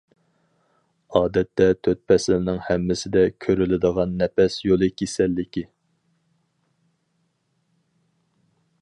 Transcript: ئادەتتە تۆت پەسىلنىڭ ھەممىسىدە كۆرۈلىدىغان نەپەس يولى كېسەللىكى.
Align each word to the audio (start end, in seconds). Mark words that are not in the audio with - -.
ئادەتتە 1.17 1.67
تۆت 1.87 1.99
پەسىلنىڭ 2.11 2.57
ھەممىسىدە 2.69 3.23
كۆرۈلىدىغان 3.47 4.17
نەپەس 4.23 4.57
يولى 4.71 4.91
كېسەللىكى. 5.03 5.67